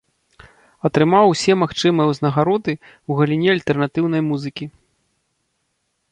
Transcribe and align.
Атрымаў 0.87 1.25
усе 1.33 1.53
магчымыя 1.63 2.07
ўзнагароды 2.11 2.73
ў 2.77 3.11
галіне 3.19 3.49
альтэрнатыўнай 3.55 4.21
музыкі. 4.31 4.65